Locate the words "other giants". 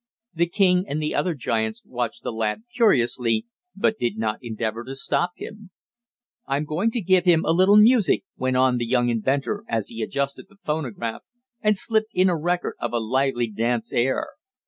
1.13-1.83